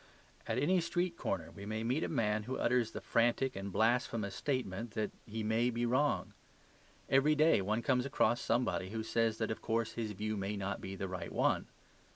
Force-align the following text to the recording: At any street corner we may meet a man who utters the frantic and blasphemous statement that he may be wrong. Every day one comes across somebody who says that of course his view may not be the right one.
At 0.47 0.57
any 0.57 0.81
street 0.81 1.15
corner 1.15 1.51
we 1.51 1.63
may 1.67 1.83
meet 1.83 2.03
a 2.03 2.07
man 2.09 2.41
who 2.49 2.57
utters 2.57 2.89
the 2.89 3.01
frantic 3.01 3.55
and 3.55 3.71
blasphemous 3.71 4.33
statement 4.33 4.95
that 4.95 5.11
he 5.27 5.43
may 5.43 5.69
be 5.69 5.85
wrong. 5.85 6.33
Every 7.07 7.35
day 7.35 7.61
one 7.61 7.83
comes 7.83 8.03
across 8.07 8.41
somebody 8.41 8.89
who 8.89 9.03
says 9.03 9.37
that 9.37 9.51
of 9.51 9.61
course 9.61 9.91
his 9.91 10.13
view 10.13 10.35
may 10.37 10.57
not 10.57 10.81
be 10.81 10.95
the 10.95 11.07
right 11.07 11.31
one. 11.31 11.67